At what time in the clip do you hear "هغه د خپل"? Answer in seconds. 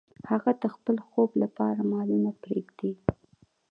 0.29-0.97